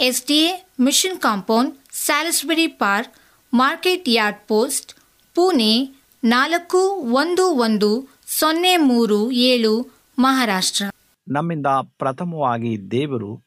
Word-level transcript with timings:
S 0.00 0.26
D 0.26 0.34
A 0.34 0.66
mission 0.80 1.20
compound, 1.20 1.74
Salisbury 1.90 2.66
park, 2.66 3.14
market 3.54 4.04
yard 4.08 4.48
post, 4.48 4.94
Pune 5.34 5.88
ನಾಲ್ಕು 6.24 6.78
ಒಂದು 7.14 7.46
ಒಂದು 7.46 8.08
ಸೊನ್ನೆ 8.26 8.76
ಮೂರು 8.76 9.30
ಏಳು, 9.30 9.80
ಮಹಾರಾಷ್ಟ್ರ. 10.18 10.84
ನಮ್ಮಿಂದ 11.28 11.66
ಪ್ರಥಮವಾಗಿ 11.66 12.90
ದೇವರು 12.90 13.42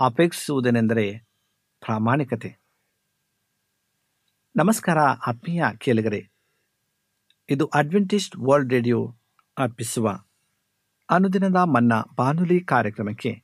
ಅಪೇಕ್ಷಿಸುವುದೇನೆಂದರೆ 0.00 1.18
ಪ್ರಾಮಾಣಿಕತೆ. 1.80 2.56
ನಮಸ್ಕಾರ 4.56 4.98
ಆತ್ಮೀಯ 4.98 5.64
ಕೇಳಿಗರೆ. 5.78 6.30
ಇದು 7.50 7.66
ಅಡ್ವೆಂಟಿಸ್ಟ್ 7.66 8.36
ವರ್ಲ್ಡ್ 8.36 8.72
ರೇಡಿಯೋ 8.72 9.14
ಅರ್ಪಿಸುವ 9.58 10.18
ಅನುದಿನದ 11.10 11.56
ಮನ್ನ 11.56 11.92
ಬಾನುಲಿ 12.16 12.60
ಕಾರ್ಯಕ್ರಮಕ್ಕೆ 12.60 13.43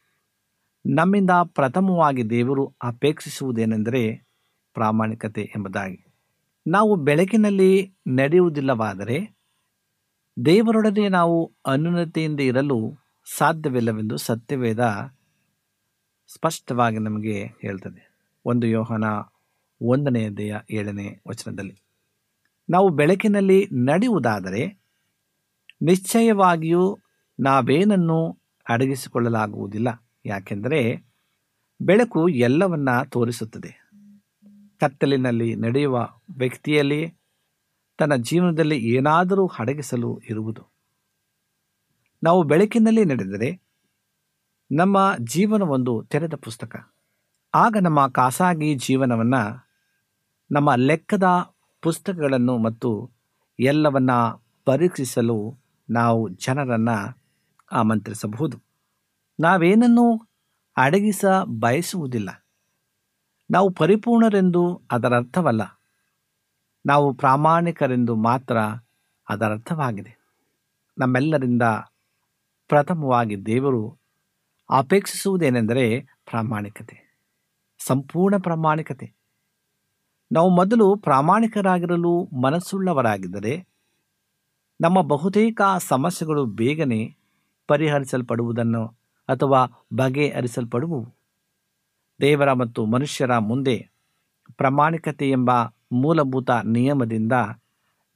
ನಮ್ಮಿಂದ 0.85 1.29
ಪ್ರಥಮವಾಗಿ 1.43 2.29
ದೇವರು 2.29 2.75
ಅಪೇಕ್ಷಿಸುವುದೇನೆಂದರೆ 2.83 4.27
ಪ್ರಾಮಾಣಿಕತೆ 4.73 5.41
ಎಂಬುದಾಗಿ. 5.41 6.05
ನಾವು 6.67 6.95
ಬೆಳಕಿನಲ್ಲಿ 6.95 7.93
ನಡೆಯುವುದಿಲ್ಲವಾದರೆ 8.07 9.37
ದೇವರೊಡನೆ 10.45 11.09
ನಾವು 11.09 11.53
ಅನ್ಯೂನತೆಯಿಂದ 11.65 12.39
ಇರಲು 12.39 12.97
ಸಾಧ್ಯವಿಲ್ಲವೆಂದು 13.37 14.17
ಸತ್ಯವೇದ 14.17 15.11
ಸ್ಪಷ್ಟವಾಗಿ 16.35 16.99
ನಮಗೆ 16.99 17.45
ಹೇಳ್ತದೆ. 17.45 18.11
ಒಂದು 18.45 18.67
ಯೋಹನ 18.67 19.03
ಒಂದನೆಯ 19.81 20.29
ದೇಹ 20.29 20.55
ಏಳನೇ 20.71 21.21
ವಚನದಲ್ಲಿ. 21.27 21.75
ನಾವು 22.69 22.89
ಬೆಳಕಿನಲ್ಲಿ 22.89 23.67
ನಡೆಯುವುದಾದರೆ 23.73 24.79
ನಿಶ್ಚಯವಾಗಿಯೂ 25.81 26.99
ನಾವೇನನ್ನು 27.39 28.37
ಅಡಗಿಸಿಕೊಳ್ಳಲಾಗುವುದಿಲ್ಲ. 28.69 30.00
ಯಾಕೆಂದರೆ 30.25 31.03
ಬೆಳಕು 31.81 32.29
ಎಲ್ಲವನ್ನ 32.29 32.89
ತೋರಿಸುತ್ತದೆ. 33.09 33.89
ಕತ್ತಲಿನಲ್ಲಿ 34.79 35.55
ನಡೆಯುವ 35.55 36.09
ವ್ಯಕ್ತಿಯಲ್ಲಿ 36.37 37.15
ತನ್ನ 37.97 38.15
ಜೀವನದಲ್ಲಿ 38.15 38.77
ಏನಾದರೂ 38.77 39.47
ಅಡಗಿಸಲು 39.47 40.21
ಇರುವುದು. 40.29 40.61
ನಾವು 42.23 42.43
ಬೆಳಕಿನಲ್ಲಿ 42.43 43.05
ನಡೆದರೆ 43.05 43.61
ನಮ್ಮ 44.71 45.15
ಜೀವನ 45.19 45.61
ಒಂದು 45.61 46.03
ತೆರೆದ 46.09 46.33
ಪುಸ್ತಕ. 46.33 46.93
ಆಗ 47.53 47.77
ನಮ್ಮ 47.81 48.07
ಖಾಸಗಿ 48.07 48.75
ಜೀವನವನ್ನು, 48.75 49.69
ನಮ್ಮ 50.51 50.75
ಲೆಕ್ಕದ 50.75 51.23
ಪುಸ್ತಕಗಳನ್ನು 51.81 52.57
ಮತ್ತು 52.57 53.11
ಎಲ್ಲವನ್ನ 53.59 54.11
ಪರೀಕ್ಷಿಸಲು 54.65 55.57
ನಾವು 55.89 56.29
ಜನರನ್ನು 56.29 57.23
ಆಮಂತ್ರಿಸಬಹುದು. 57.71 58.70
ನಾವೇನನ್ನು 59.41 60.29
ಅಡಗಿಸ 60.77 61.25
ಬಯಸುವುದಿಲ್ಲ. 61.59 62.45
ನಾವು 63.51 63.69
ಪರಿಪೂರ್ಣರೆಂದು 63.69 64.81
ಅದರ 64.91 65.17
ಅರ್ಥವಲ್ಲ. 65.17 65.81
ನಾವು 66.85 67.13
ಪ್ರಾಮಾಣಿಕರೆಂದು 67.13 68.15
ಮಾತ್ರ 68.15 68.57
ಅದರ 69.29 69.51
ಅರ್ಥವಾಗಿದೆ. 69.51 70.17
ನಮ್ಮೆಲ್ಲರಿಂದ 70.97 71.61
ಪ್ರಥಮವಾಗಿ 72.67 73.45
ದೇವರು 73.45 73.97
ಅಪೇಕ್ಷಿಸುವುದೇನೆಂದರೆ 74.69 75.99
ಪ್ರಾಮಾಣಿಕತೆ, 76.01 77.19
ಸಂಪೂರ್ಣ 77.79 78.37
ಪ್ರಾಮಾಣಿಕತೆ. 78.37 79.13
ನಾವು 80.31 80.49
ಮೊದಲು 80.49 80.95
ಪ್ರಾಮಾಣಿಕರಾಗಿರಲು 80.95 82.29
ಮನಸ್ಸುಳ್ಳವರಾಗಿದ್ದರೆ 82.41 83.67
ನಮ್ಮ 84.81 85.01
ಬಹುತೇಕ 85.01 85.61
ಸಮಸ್ಯೆಗಳು 85.77 86.45
ಬೇಗನೆ 86.45 87.17
ಪರಿಹರಿಸಲ್ಪಡುವುದನ್ನು 87.67 89.00
ಅಥವಾ 89.31 89.61
ಬಗೆಹರಿಸಲ್ಪಡುವು? 89.93 91.01
ದೇವರ 92.21 92.53
ಮತ್ತು 92.53 92.85
ಮನುಷ್ಯರ 92.85 93.37
ಮುಂದೆ 93.37 93.77
ಪ್ರಾಮಾಣಿಕತೆ 94.57 95.29
ಎಂಬ 95.29 95.51
ಮೂಲಭೂತ 95.91 96.51
ನಿಯಮದಿಂದ 96.65 97.35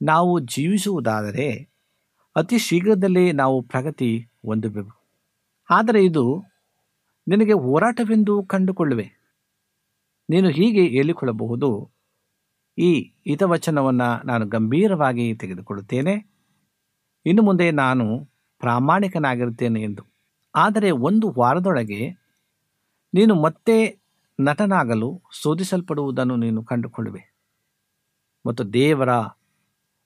ನಾವು 0.02 0.32
ಜೀವಿಸುವುದಾದರೆ 0.40 1.48
ಅತಿ 2.36 2.58
ಶೀಘ್ರದಲ್ಲೇ 2.58 3.32
ನಾವು 3.32 3.62
ಪ್ರಗತಿ 3.62 4.10
ಹೊಂದಬೇಕು 4.46 4.94
ಆದರೆ 5.70 6.00
ಇದು 6.04 6.24
ನಿನಗೆ 7.26 7.52
ಹೋರಾಟವೆಂದು 7.52 8.34
ಕಂಡುಕೊಳ್ಳುವೆ. 8.42 9.06
ನೀನು 10.28 10.48
ಹೀಗೆ 10.48 10.82
ಹೇಳಿಕೊಳ್ಳಬಹುದು, 10.86 11.70
ಈ 12.78 12.90
ಹಿತವಚನವನ್ನು 13.26 14.08
ನಾನು 14.26 14.44
ಗಂಭೀರವಾಗಿ 14.46 15.26
ತೆಗೆದುಕೊಳ್ಳುತ್ತೇನೆ. 15.34 16.14
ಇನ್ನು 17.26 17.42
ಮುಂದೆ 17.42 17.66
ನಾನು 17.70 18.06
ಪ್ರಾಮಾಣಿಕನಾಗಿರುತ್ತೇನೆ 18.60 19.80
ಎಂದು. 19.82 20.02
ಆದರೆ 20.56 20.90
ಒಂದು 20.90 21.34
ವಾರದೊಳಗೆ 21.38 22.10
ನೀನು 23.14 23.42
ಮತ್ತೆ 23.42 23.76
ನಟನಾಗಲು 24.40 25.22
ಶೋಧಿಸಲ್ಪಡುವುದನ್ನು 25.42 26.36
ನೀನು 26.36 26.64
ಕಂಡುಕೊಳ್ಳುವೆ. 26.64 27.34
ಮತ್ತು 28.46 28.72
ದೇವರ 28.72 29.10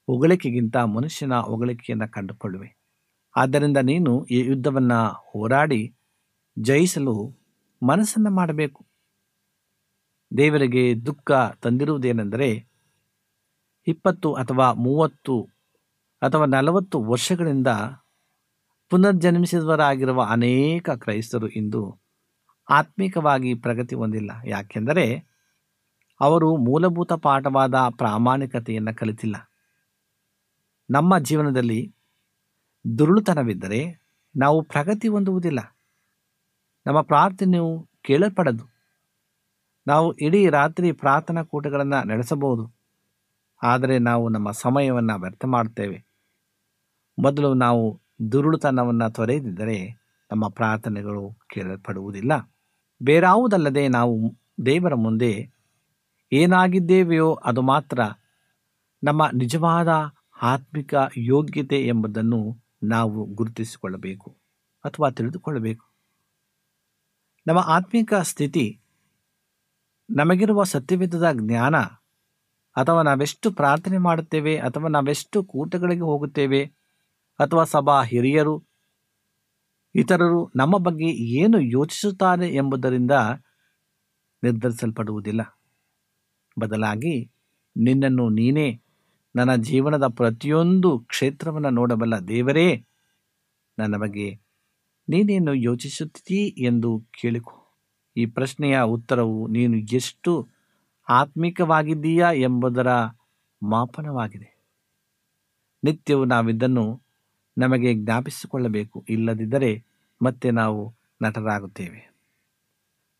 ಹೊಗಳಿಕೆಗಿಂತ 0.09 0.76
ಮನುಷ್ಯನ 0.76 1.35
ಹೊಗಳಿಕೆಯನ್ನು 1.35 2.12
ಕಂಡುಕೊಳ್ಳುವೆ. 2.12 2.76
ಆದ್ದರಿಂದ 3.37 3.76
ನೀನು 3.76 4.25
ಈ 4.25 4.38
ಯುದ್ಧವನ್ನು 4.40 5.30
ಹೋರಾಡಿ 5.33 5.95
ಜಯಿಸಲು 6.59 7.14
ಮನಸ್ಸನ್ನು 7.83 8.30
ಮಾಡಬೇಕು. 8.30 8.87
ದೇವರಿಗೆ 10.38 11.07
ದುಃಖ 11.07 11.30
ತಂದಿರುವುದೇನೆಂದರೆ 11.62 12.66
ಇಪ್ಪತ್ತು 13.87 14.35
ಅಥವಾ 14.35 14.73
ಮೂವತ್ತು 14.73 15.49
ಅಥವಾ 16.23 16.47
ನಲವತ್ತು 16.47 17.02
ವರ್ಷಗಳಿಂದ 17.02 17.66
ಪುನರ್ಜನ್ಮಿಸಿದವರಾಗಿರುವ 18.90 20.23
ಅನೇಕ 20.23 20.90
ಕ್ರೈಸ್ತರು 20.90 21.49
ಇಂದು 21.49 22.00
ಆತ್ಮಿಕವಾಗಿ 22.70 23.54
ಪ್ರಗತಿ 23.54 23.94
ಹೊಂದಿಲ್ಲ. 23.94 24.30
ಯಾಕೆಂದರೆ 24.47 25.26
ಅವರು 26.20 26.56
ಮೂಲಭೂತ 26.56 27.12
ಪಾಠವಾದ 27.12 27.75
ಪ್ರಾಮಾಣಿಕತೆಯನ್ನು 27.75 28.97
ಕಲಿತಿಲ್ಲ. 28.97 29.50
ನಮ್ಮ 30.90 31.18
ಜೀವನದಲ್ಲಿ 31.18 31.94
ದುರುಳುತನವಿದ್ದರೆ 32.99 34.00
ನಾವು 34.37 34.62
ಪ್ರಗತಿ 34.62 35.09
ಹೊಂದುವುದಿಲ್ಲ. 35.09 35.76
ನಮ್ಮ 36.87 37.00
ಪ್ರಾರ್ಥನೆಯು 37.00 37.88
ಕೇಳಲ್ಪಡದು. 38.02 38.64
ನಾವು 39.87 40.12
ಇಡೀ 40.12 40.49
ರಾತ್ರಿ 40.49 40.92
ಪ್ರಾರ್ಥನಾ 40.92 41.42
ಕೂಟಗಳನ್ನು 41.42 42.09
ನಡೆಸಬಹುದು. 42.09 42.73
ಆದರೆ 43.62 43.99
ನಾವು 43.99 44.28
ನಮ್ಮ 44.28 44.50
ಸಮಯವನ್ನು 44.50 45.20
ವ್ಯರ್ಥ 45.20 45.44
ಮಾಡುತ್ತೇವೆ. 45.44 46.04
ಮೊದಲು 47.18 47.54
ನಾವು 47.54 48.00
ದುರುಳುತನವನ್ನು 48.32 49.10
ತೊರೆದಿದ್ದರೆ 49.10 50.00
ನಮ್ಮ 50.30 50.48
ಪ್ರಾರ್ಥನೆಗಳು 50.48 51.38
ಕೇಳಲ್ಪಡುವುದಿಲ್ಲ. 51.50 52.32
ಬೇರಾವುದಲ್ಲದೆ 53.02 53.88
ನಾವು 53.88 54.34
ದೇವರ 54.66 54.94
ಮುಂದೆ 54.94 55.50
ಏನಾಗಿದ್ದೇವೆಯೋ 56.32 57.34
ಅದು 57.34 57.62
ಮಾತ್ರ 57.62 58.00
ನಮ್ಮ 59.04 59.26
ನಿಜವಾದ 59.34 59.88
ಆತ್ಮಿಕ 60.42 60.94
ಯೋಗ್ಯತೆ 61.16 61.86
ಎಂಬುದನ್ನು 61.86 62.56
ನಾವು 62.82 63.24
ಗುರುತಿಸಿಕೊಳ್ಳಬೇಕು 63.24 64.36
ಅಥವಾ 64.84 65.10
ತಿಳಿದುಕೊಳ್ಳಬೇಕು. 65.10 65.84
ನಮ್ಮ 67.46 67.58
ಆತ್ಮಿಕ 67.58 68.14
ಸ್ಥಿತಿ 68.14 68.80
ನಮಗಿರುವ 70.10 70.64
ಸತ್ಯವಿಧದ 70.64 71.26
ಜ್ಞಾನ 71.32 71.76
ಅಥವಾ 72.76 73.02
ನಾವೆಷ್ಟು 73.02 73.50
ಪ್ರಾರ್ಥನೆ 73.50 73.98
ಮಾಡುತ್ತೇವೆ 73.98 74.56
ಅಥವಾ 74.56 74.88
ನಾವೆಷ್ಟು 74.88 75.44
ಕೂಟಗಳಿಗೆ 75.44 76.00
ಹೋಗುತ್ತೇವೆ 76.00 76.72
ಅಥವಾ 77.40 77.64
ಸಭಾ 77.64 78.02
ಹಿರಿಯರು, 78.02 78.64
ಇತರರು 79.94 80.52
ನಮ್ಮ 80.56 80.78
ಬಗ್ಗೆ 80.78 81.06
ಏನು 81.06 81.61
ಯೋಚಿಸುತ್ತಾರೆ 81.61 82.49
ಎಂಬುದರಿಂದ 82.54 83.11
ನಿರ್ಧರಿಸಲ್ಪಡುವುದಿಲ್ಲ. 84.42 85.61
ಬದಲಾಗಿ 86.61 87.30
ನಿನ್ನನ್ನು 87.76 88.28
ನೀನೇ 88.28 88.82
ನನ್ನ 89.37 89.54
ಜೀವನದ 89.54 90.06
ಪ್ರತಿಯೊಂದು 90.06 90.99
ಕ್ಷೇತ್ರವನ್ನು 90.99 91.70
ನೋಡಬಲ್ಲ 91.70 92.18
ದೇವರೇ, 92.18 92.87
ನನ್ನ 93.78 93.97
ಬಗ್ಗೆ 93.97 94.40
ನೀನೇನು 95.09 95.54
ಯೋಚಿಸುತ್ತೀ 95.54 96.47
ಎಂದು 96.59 97.09
ಕೇಳಿಕೊ. 97.20 97.56
ಈ 98.16 98.26
ಪ್ರಶ್ನೆಯ 98.26 98.80
ಉತ್ತರವು 98.80 99.49
ನೀನು 99.49 99.76
ಎಷ್ಟು 99.76 100.49
ಆತ್ಮಿಕವಾಗಿದ್ದೀಯಾ 101.09 102.32
ಎಂಬುದರ 102.32 102.88
ಮಾಪನವಾಗಿದೆ. 103.62 104.61
ನಿತ್ಯವು 105.85 106.25
ನಾವಿದನ್ನು 106.25 107.10
ನಮಗೆ 107.59 107.95
ಜ್ಞಾಪಿಸಿಕೊಳ್ಳಬೇಕು. 107.95 109.04
ಇಲ್ಲದಿದ್ದರೆ 109.09 109.85
ಮತ್ತೆ 110.23 110.50
ನಾವು 110.50 110.95
ನಟರಾಗುತ್ತೇವೆ. 111.23 112.11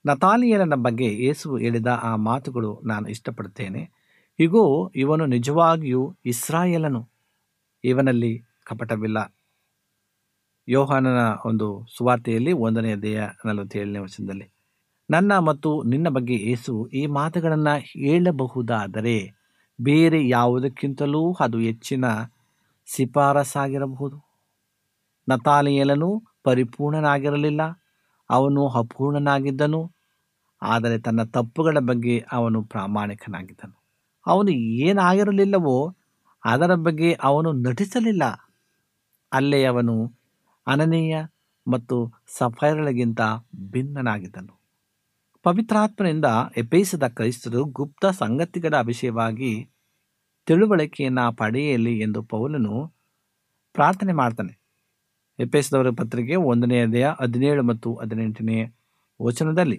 ನತಾಲಿಯನ 0.07 0.75
ಬಗ್ಗೆ 0.75 1.25
ಯೇಸು 1.25 1.57
ಹೇಳಿದ 1.57 1.87
ಆ 1.87 2.17
ಮಾತುಗಳು 2.17 2.83
ನಾನು 2.85 3.09
ಇಷ್ಟಪಡುತ್ತೇನೆ. 3.09 3.91
ಹೀಗೋ 4.39 4.93
ಇವನು 4.97 5.27
ನಿಜವಾಗಿಯೂ 5.27 6.17
ಇಸ್ರಾಯೇಲನು. 6.27 7.09
ಇವನಲ್ಲಿ 7.85 8.45
ಕಪಟವಿಲ್ಲ. 8.65 9.35
ಯೋಹಾನನ 10.69 11.19
ಒಂದು 11.45 11.87
ಸುವಾರ್ತೆಯಲ್ಲಿ 11.97 12.53
ಒಂದನೆಯ 12.53 12.97
ದೇಹ 12.97 13.23
ನಲವತ್ತೇಳನೇ 13.45 13.99
ವರ್ಷದಲ್ಲಿ 13.99 14.53
ನನ್ನ 15.11 15.39
ಮತ್ತು 15.39 15.83
ನಿನ್ನ 15.83 16.09
ಬಗ್ಗೆ 16.09 16.35
ಯೇಸು 16.35 16.87
ಈ 16.87 17.07
ಮಾತುಗಳನ್ನು 17.07 17.79
ಹೇಳಬಹುದಾದರೆ 17.79 19.33
ಬೇರೆ 19.81 20.29
ಯಾವುದಕ್ಕಿಂತಲೂ 20.29 21.33
ಅದು 21.41 21.59
ಹೆಚ್ಚಿನ 21.59 22.05
ಶಿಫಾರಸಾಗಿರಬಹುದು 22.97 24.31
ನತಾಲಿಯಲನು 25.29 26.25
ಪರಿಪೂರ್ಣನಾಗಿರಲಿಲ್ಲ. 26.45 27.61
ಅವನು 28.31 28.69
ಅಪೂರ್ಣನಾಗಿದ್ದನು. 28.69 29.93
ಆದರೆ 30.63 30.99
ತನ್ನ 30.99 31.23
ತಪ್ಪುಗಳ 31.23 31.79
ಬಗ್ಗೆ 31.81 32.25
ಅವನು 32.33 32.63
ಪ್ರಾಮಾಣಿಕನಾಗಿದ್ದನು. 32.63 33.83
ಅವನು 34.27 34.51
ಏನಾಗಿರಲಿಲ್ಲವೋ 34.51 35.97
ಅದರ 36.45 36.75
ಬಗ್ಗೆ 36.75 37.19
ಅವನು 37.23 37.53
ನಟಿಸಲಿಲ್ಲ. 37.53 38.23
ಅಲ್ಲೇ 39.33 39.65
ಅವನು 39.65 40.13
ಅನನೀಯ 40.67 41.17
ಮತ್ತು 41.67 42.13
ಸಫೈರಳಿಗಿಂತ 42.39 43.21
ಭಿನ್ನನಾಗಿದ್ದನು. 43.71 44.61
ಪವಿತ್ರಾತ್ಮನಿಂದ 45.43 46.25
ಎಪೇಸದ 46.57 47.07
ಕ್ರೈಸ್ತರು 47.07 47.65
ಗುಪ್ತ 47.65 48.07
ಸಂಗತಿಗಳ 48.07 48.75
ವಿಷಯವಾಗಿ 48.81 49.71
ತಿಳುವಳಿಕೆಯನ್ನು 50.47 51.37
ಪಡೆಯಲಿ 51.37 51.99
ಎಂದು 51.99 52.23
ಪೌಲನು 52.23 52.75
ಪ್ರಾರ್ಥನೆ 53.73 54.13
ಮಾಡ್ತಾನೆ. 54.13 54.53
ಎಪೇಸದವರ 55.39 55.91
ಪತ್ರಿಕೆ 55.91 56.37
ಒಂದನೇ 56.37 56.81
ಅಧ್ಯಾಯ 56.81 57.15
ಹದಿನೇಳು 57.21 57.63
ಮತ್ತು 57.63 57.95
ಹದಿನೆಂಟನೇ 57.95 58.59
ವಚನದಲ್ಲಿ 59.23 59.79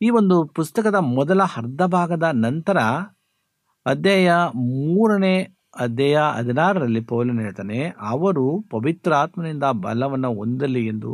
ಈ 0.00 0.10
ಒಂದು 0.10 0.46
ಪುಸ್ತಕದ 0.46 0.94
ಮೊದಲ 0.94 1.42
ಅರ್ಧ 1.42 1.82
ಭಾಗದ 1.82 2.22
ನಂತರ 2.32 2.78
ಅಧ್ಯಾಯ 3.86 4.30
ಮೂರನೇ 4.56 5.34
ಅಧ್ಯಾಯ 5.76 6.16
ಹದಿನಾರರಲ್ಲಿ 6.38 7.00
ಪೌಲನು 7.00 7.40
ಹೇಳ್ತಾನೆ, 7.42 7.78
ಅವರು 8.00 8.60
ಪವಿತ್ರಾತ್ಮನಿಂದ 8.70 9.64
ಬಲವನ್ನು 9.64 10.34
ಹೊಂದಲಿ 10.34 10.86
ಎಂದು 10.86 11.12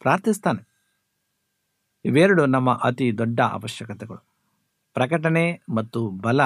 ಪ್ರಾರ್ಥಿಸ್ತಾನೆ. 0.00 0.62
ಇವೆರಡು 2.04 2.46
ನಮ್ಮ 2.46 2.70
ಅತಿ 2.84 3.18
ದೊಡ್ಡ 3.18 3.40
ಅವಶ್ಯಕತೆಗಳು. 3.40 4.22
ಪ್ರಕಟಣೆ 4.94 5.62
ಮತ್ತು 5.74 6.08
ಬಲ 6.08 6.40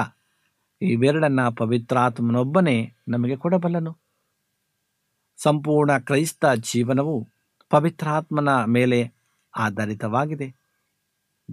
ಇವೆರಡನ್ನ 0.81 1.49
ಪವಿತ್ರಾತ್ಮನೊಬ್ಬನೇ 1.49 2.93
ನಮಗೆ 3.07 3.35
ಕೊಡಬಲ್ಲನು. 3.35 4.01
ಸಂಪೂರ್ಣ 5.37 5.97
ಕ್ರೈಸ್ತ 5.97 6.45
ಜೀವನವು 6.73 7.27
ಪವಿತ್ರಾತ್ಮನ 7.69 8.49
ಮೇಲೆ 8.65 8.99
ಆಧಾರಿತವಾಗಿದೆ. 9.57 10.47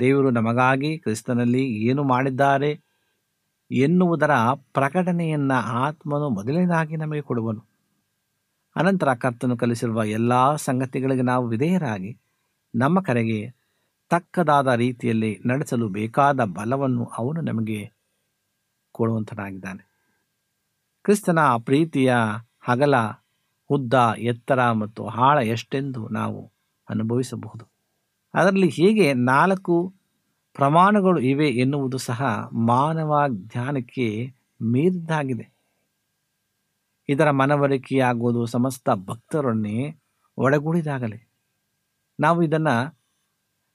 ದೇವರು 0.01 0.31
ನಮಗಾಗಿ 0.31 0.99
ಕ್ರಿಸ್ತನಲ್ಲಿ 0.99 1.65
ಏನು 1.65 2.05
ಮಾಡಿದ್ದಾರೆ 2.05 2.71
ಎನ್ನುವುದರ 3.71 4.31
ಪ್ರಕಟಣೆಯನ್ನ 4.73 5.53
ಆತ್ಮನು 5.53 6.29
ಮೊದಲನೇದಾಗಿ 6.29 6.97
ನಮಗೆ 6.97 7.21
ಕೊಡುವನು. 7.21 7.63
ಅನಂತರ 8.77 9.15
ಕರ್ತನು 9.15 9.57
ಕಲಿಸಿರುವ 9.57 10.05
ಎಲ್ಲ 10.05 10.57
ಸಂಗತಿಗಳಿಗೆ 10.57 11.23
ನಾವು 11.23 11.49
ವಿಧೇಯರಾಗಿ 11.49 12.21
ನಮ್ಮ 12.75 13.01
ಕರೆಗೆ 13.01 13.51
ತಕ್ಕದಾದ 14.09 14.75
ರೀತಿಯಲ್ಲಿ 14.75 15.41
ನಡೆಸಲು 15.47 15.89
ಬೇಕಾದ 15.89 16.45
ಬಲವನ್ನು 16.45 17.05
ಅವನು 17.05 17.41
ನಮಗೆ 17.41 17.98
ಕೊಡುವಂತನಾಗಿದ್ದಾನೆ. 18.93 19.89
ಕ್ರಿಸ್ತನ 21.03 21.39
ಪ್ರೀತಿಯ 21.59 22.15
ಹಗಲ 22.61 22.95
ಉದ್ದ 23.71 23.95
ಎತ್ತರ 24.19 24.73
ಮತ್ತು 24.73 25.07
ಆಳ 25.07 25.39
ಎಷ್ಟೆಂದು 25.39 26.09
ನಾವು 26.09 26.53
ಅನುಭವಿಸಬಹುದು. 26.91 27.71
ಅದರಲ್ಲಿ 28.35 28.69
ಹೀಗೆ 28.69 29.13
ನಾಲ್ಕು 29.13 29.95
ಪ್ರಮಾಣಗಳು 30.55 31.21
ಇವೆ 31.21 31.49
ಎನ್ನುವುದು 31.49 31.99
ಸಹ 31.99 32.23
ಮಾನವ 32.53 33.25
ಜ್ಞಾನಕ್ಕೆ 33.29 34.35
ಮೀರಿದ್ದಾಗಿದೆ. 34.63 35.59
ಇದರ 37.09 37.31
ಮನವರಿಕೆಯಾಗುವುದು 37.31 38.47
ಸಮಸ್ತ 38.47 38.91
ಭಕ್ತರನ್ನೇ 38.91 39.97
ಒಳಗೂಡಿದಾಗಲಿ. 40.39 41.29
ನಾವು 42.21 42.43
ಇದನ್ನು 42.43 42.99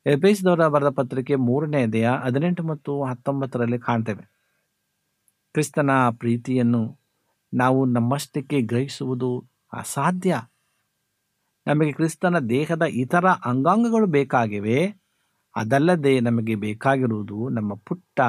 ಎಬೇಸಿದವರ 0.06 0.68
ಬರೆದ 0.68 0.90
ಪತ್ರಿಕೆ 0.90 1.36
ಮೂರನೇ 1.36 1.86
ದೇಹ 1.86 2.14
ಹದಿನೆಂಟು 2.14 2.64
ಮತ್ತು 2.64 3.04
ಹತ್ತೊಂಬತ್ತರಲ್ಲಿ 3.04 3.80
ಕಾಣ್ತೇವೆ. 3.80 4.33
ಕ್ರಿಸ್ತನ 5.54 5.90
ಪ್ರೀತಿಯನ್ನು 6.12 6.98
ನಾವು 7.54 7.86
ನಮ್ಮಷ್ಟಕ್ಕೆ 7.86 8.62
ಗ್ರಹಿಸುವುದು 8.62 9.46
ಅಸಾಧ್ಯ. 9.74 10.42
ನಮಗೆ 11.68 11.92
ಕ್ರಿಸ್ತನ 11.92 12.40
ದೇಹದ 12.40 12.82
ಇತರ 12.82 13.26
ಅಂಗಾಂಗಗಳು 13.28 14.06
ಬೇಕಾಗಿವೆ. 14.06 14.96
ಅದಲ್ಲದೆ 15.56 16.20
ನಮಗೆ 16.20 16.56
ಬೇಕಾಗಿರುವುದು 16.56 17.50
ನಮ್ಮ 17.50 17.74
ಪುಟ್ಟ 17.74 18.22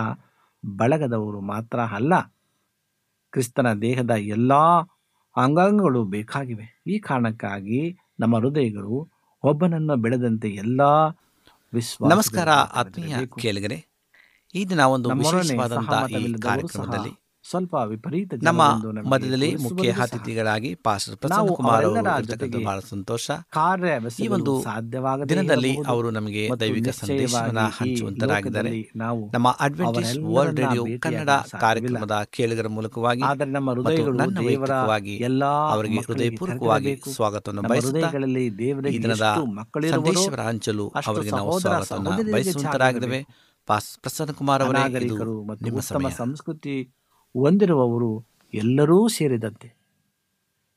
ಬಳಗದವರು 0.77 1.41
ಮಾತ್ರ 1.41 1.81
ಅಲ್ಲ. 1.81 2.35
ಕ್ರಿಸ್ತನ 3.31 3.73
ದೇಹದ 3.73 4.11
ಎಲ್ಲ 4.11 4.55
ಅಂಗಾಂಗಗಳು 5.37 6.05
ಬೇಕಾಗಿವೆ. 6.05 6.83
ಈ 6.87 6.99
ಕಾರಣಕ್ಕಾಗಿ 6.99 7.99
ನಮ್ಮ 8.21 8.37
ಹೃದಯಗಳು 8.37 9.09
ಒಬ್ಬನನ್ನು 9.43 9.97
ಬೆಳೆದಂತೆ 9.97 10.49
ಎಲ್ಲ 10.49 10.81
ವಿಶ್ವ 11.75 12.09
ನಮಸ್ಕಾರ 12.09 12.49
ಆತ್ಮೀಯ 12.49 13.17
ಕೇಳಿಗರೆ. 13.27 13.94
ಈ 14.55 14.63
ದಿನ 14.65 14.81
ಒಂದು 14.95 15.09
ವಿಶೇಷವಾದಂತಹ 15.21 16.01
ಈ 16.19 16.33
ಕಾರ್ಯಕ್ರಮದಲ್ಲಿ 16.47 17.13
ಸ್ವಲ್ಪ 17.45 17.75
ವಿಪರೀತ 17.89 18.35
ನಮ್ಮ 18.43 18.63
ಮಧ್ಯದಲ್ಲಿ 19.11 19.49
ಮುಖ್ಯ 19.55 19.89
ಅತಿಥಿಗಳಾಗಿ 20.03 20.75
ಪಾಸ್ಟರ್ 20.75 21.17
ಪ್ರಸನ್ನ 21.17 21.55
ಕುಮಾರ್ 21.55 21.85
ಅವರು 21.85 22.03
ಬಹಳ 22.65 22.79
ಸಂತೋಷ. 22.91 23.27
ಕಾರ್ಯ 23.31 23.91
ಈ 24.25 24.29
ಒಂದು 24.29 24.53
ಸಾಧ್ಯವಾದ 24.63 25.27
ದಿನದಲ್ಲಿ 25.33 25.73
ಅವರು 25.87 26.11
ನಮಗೆ 26.11 26.45
ದೈವಿಕ 26.61 26.89
ಸಂದೇಶವನ್ನು 27.01 27.67
ಹಂಚುವಂತರಾಗಿದ್ದಾರೆ. 27.79 28.73
ನಾವು 28.97 29.21
ನಮ್ಮ 29.35 29.57
ಅಡ್ವೆಂಟೇಜ್ 29.61 30.19
ವರ್ಲ್ಡ್ 30.37 30.61
ರೇಡಿಯೋ 30.61 30.85
ಕನ್ನಡ. 31.01 31.31
ಕಾರ್ಯಕ್ರಮದ 31.61 32.17
ಕೇಳುಗರ 32.31 32.69
ಮೂಲಕವಾಗಿ 32.69 33.23
ಆದರೆ 33.23 33.51
ನಮ್ಮ 33.51 33.77
ವೈಯಕ್ತಿಕವಾಗಿ 33.87 35.17
ಎಲ್ಲಾ 35.31 35.53
ಅವರಿಗೆ 35.71 36.01
ಹೃದಯಪೂರ್ವಕವಾಗಿ 36.09 36.95
ಸ್ವಾಗತವನ್ನು 37.15 37.63
ಬಯಸುತ್ತಾ 37.63 38.11
ಈ 38.91 38.99
ದಿನದ 39.03 39.29
ಮಕ್ಕಳಿರುವರೋ 39.61 40.05
ಸಂದೇಶವರ 40.07 40.41
ಹಂಚಲು 40.41 40.87
ಅವರಿಗೆ 41.07 41.35
ನಾವು 41.41 41.61
ಸ್ವಾಗತವನ್ನು 41.61 42.33
ಬಯಸುವಂತರಾಗಿದ್ದೇವೆ. 42.33 43.21
ಪಾಸ್ 43.67 43.99
ಪ್ರಸನ್ನ 43.99 44.33
ಕುಮಾರ್ 44.33 44.73
ನಾಗರಿಕರು 44.73 45.45
ಮತ್ತು 45.45 45.77
ಉತ್ತಮ 45.77 46.09
ಸಂಸ್ಕೃತಿ 46.09 46.83
ಹೊಂದಿರುವವರು 47.37 48.25
ಎಲ್ಲರೂ 48.55 49.09
ಸೇರಿದಂತೆ. 49.09 49.77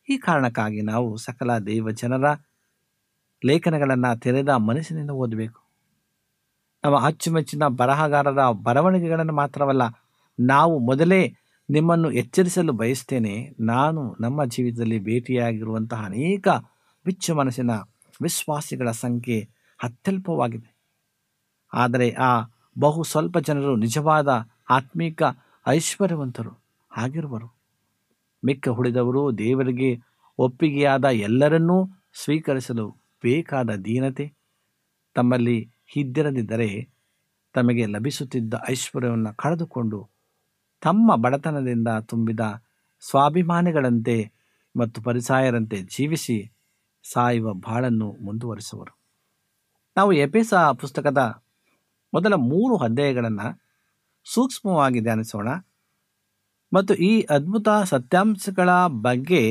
ಈ 0.10 0.18
ಕಾರಣಕ್ಕಾಗಿ 0.18 0.82
ನಾವು 0.82 1.18
ಸಕಲ 1.18 1.58
ದೈವ 1.58 1.92
ಜನರ 1.92 2.26
ಲೇಖನಗಳನ್ನು 3.46 4.20
ತೆರೆದ 4.20 4.50
ಮನಸ್ಸಿನಿಂದ 4.50 5.12
ಓದಬೇಕು. 5.12 5.62
ನಮ್ಮ 6.84 7.00
ಅಚ್ಚುಮೆಚ್ಚಿನ 7.00 7.68
ಬರಹಗಾರರ 7.68 8.52
ಬರವಣಿಗೆಗಳನ್ನು 8.52 9.34
ಮಾತ್ರವಲ್ಲ 9.34 9.82
ನಾವು 10.40 10.80
ಮೊದಲೇ 10.80 11.36
ನಿಮ್ಮನ್ನು 11.70 12.12
ಎಚ್ಚರಿಸಲು 12.12 12.74
ಬಯಸ್ತೇನೆ. 12.74 13.56
ನಾನು 13.60 14.16
ನಮ್ಮ 14.20 14.46
ಜೀವಿತದಲ್ಲಿ 14.46 15.00
ಭೇಟಿಯಾಗಿರುವಂತಹ 15.00 16.06
ಅನೇಕ 16.06 16.48
ಬಿಚ್ಚು 17.06 17.36
ಮನಸ್ಸಿನ 17.36 17.72
ವಿಶ್ವಾಸಿಗಳ 18.22 18.92
ಸಂಖ್ಯೆ 18.92 19.50
ಅತ್ಯಲ್ಪವಾಗಿದೆ. 19.84 20.78
ಆದರೆ 21.74 22.12
ಆ 22.12 22.57
ಬಹು 22.80 23.04
ಸ್ವಲ್ಪ 23.04 23.38
ಜನರು 23.38 23.76
ನಿಜವಾದ 23.76 24.50
ಆತ್ಮೀಕ 24.70 25.24
ಐಶ್ವರ್ಯವಂತರು 25.68 26.52
ಆಗಿರುವರು. 26.98 27.56
ಮಿಕ್ಕ 28.46 28.70
ಹುಳಿದವರು 28.70 29.38
ದೇವರಿಗೆ 29.38 30.02
ಒಪ್ಪಿಗೆಯಾದ 30.38 31.06
ಎಲ್ಲರನ್ನೂ 31.06 31.90
ಸ್ವೀಕರಿಸಲು 32.24 32.90
ಬೇಕಾದ 33.24 33.70
ದೀನತೆ. 33.70 34.34
ತಮ್ಮಲ್ಲಿ 35.16 35.72
ಹಿದ್ದಿರದಿದ್ದರೆ 35.88 36.90
ತಮಗೆ 37.54 37.86
ಲಭಿಸುತ್ತಿದ್ದ 37.86 38.54
ಐಶ್ವರ್ಯವನ್ನು 38.70 39.36
ಕಳೆದುಕೊಂಡು 39.36 40.10
ತಮ್ಮ 40.82 41.16
ಬಡತನದಿಂದ 41.16 41.88
ತುಂಬಿದ 42.02 42.40
ಸ್ವಾಭಿಮಾನಿಗಳಂತೆ 43.00 44.32
ಮತ್ತು 44.80 45.02
ಪರಿಸಾಯರಂತೆ 45.02 45.82
ಜೀವಿಸಿ 45.82 46.52
ಸಾಯುವ 47.12 47.54
ಬಾಳನ್ನು 47.54 48.12
ಮುಂದುವರಿಸುವರು. 48.22 48.98
ನಾವು 49.98 50.14
ಎಪೇಸ 50.14 50.54
ಪುಸ್ತಕದ 50.54 51.47
ಮೊದಲ 52.14 52.34
ಮೂರು 52.34 52.78
ಅಧ್ಯಾಯಗಳನ್ನು 52.78 53.48
ಸೂಕ್ಷ್ಮವಾಗಿ 54.26 55.00
ಧ್ಯಾನಿಸೋಣ 55.00 55.50
ಮತ್ತು 56.72 56.94
ಈ 56.94 57.22
ಅದ್ಭುತ 57.22 57.70
ಸತ್ಯಾಂಶಗಳ 57.86 58.70
ಬಗ್ಗೆ 59.02 59.44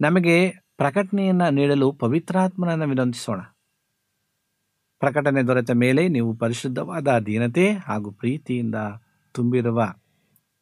ನಮಗೆ 0.00 0.36
ಪ್ರಕಟಣೆಯನ್ನು 0.76 1.50
ನೀಡಲು 1.50 1.92
ಪವಿತ್ರಾತ್ಮನನ್ನು 1.92 2.86
ವಿನಂತಿಸೋಣ. 2.88 3.40
ಪ್ರಕಟಣೆ 5.02 5.42
ದೊರೆತ 5.42 5.70
ಮೇಲೆ 5.74 6.08
ನೀವು 6.08 6.34
ಪರಿಶುದ್ಧವಾದ 6.34 7.08
ದೀನತೆ 7.26 7.72
ಹಾಗೂ 7.72 8.10
ಪ್ರೀತಿಯಿಂದ 8.10 8.74
ತುಂಬಿರುವ 9.34 9.80